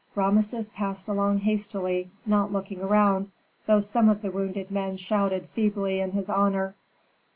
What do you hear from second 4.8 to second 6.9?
shouted feebly in his honor.